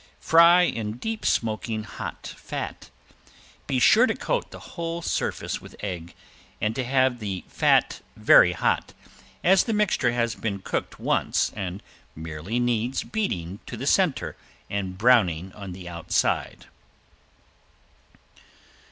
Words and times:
Fry 0.19 0.63
in 0.63 0.93
deep 0.97 1.23
smoking 1.27 1.83
hot 1.83 2.25
fat. 2.25 2.89
Be 3.67 3.77
sure 3.77 4.07
to 4.07 4.15
coat 4.15 4.49
the 4.49 4.57
whole 4.73 5.03
surface 5.03 5.61
with 5.61 5.75
egg 5.81 6.15
and 6.59 6.73
to 6.73 6.83
have 6.83 7.19
the 7.19 7.43
fat 7.47 8.01
very 8.15 8.53
hot, 8.53 8.95
as 9.43 9.63
the 9.65 9.73
mixture 9.73 10.11
has 10.11 10.33
been 10.33 10.57
cooked 10.57 10.99
once 10.99 11.51
and 11.55 11.83
merely 12.15 12.59
needs 12.59 13.03
beating 13.03 13.59
to 13.67 13.77
the 13.77 13.85
center 13.85 14.35
and 14.71 14.97
browning 14.97 15.53
on 15.53 15.71
the 15.71 15.87
outside. 15.87 16.65